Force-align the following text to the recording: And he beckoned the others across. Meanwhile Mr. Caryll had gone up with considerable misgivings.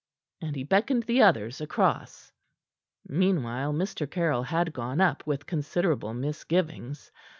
And 0.41 0.55
he 0.55 0.63
beckoned 0.63 1.03
the 1.03 1.21
others 1.21 1.61
across. 1.61 2.31
Meanwhile 3.07 3.71
Mr. 3.73 4.09
Caryll 4.09 4.41
had 4.41 4.73
gone 4.73 4.99
up 4.99 5.27
with 5.27 5.45
considerable 5.45 6.15
misgivings. 6.15 7.11